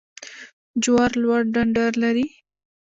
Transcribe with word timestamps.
جوار 0.83 1.11
لوړ 1.21 1.41
ډنډر 1.53 1.91
لري 2.03 2.25